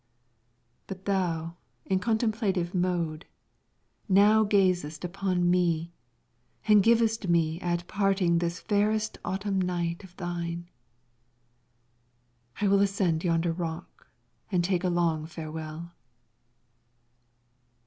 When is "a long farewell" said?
14.83-15.91